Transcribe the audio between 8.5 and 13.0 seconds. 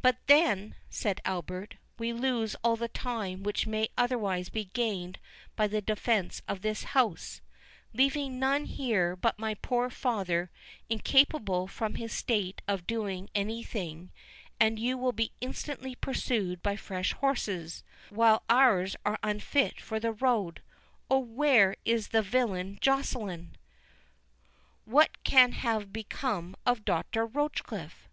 here but my poor father, incapable from his state of